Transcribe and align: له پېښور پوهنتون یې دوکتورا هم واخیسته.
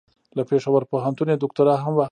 له 0.37 0.43
پېښور 0.49 0.81
پوهنتون 0.91 1.27
یې 1.31 1.37
دوکتورا 1.39 1.75
هم 1.83 1.93
واخیسته. 1.95 2.09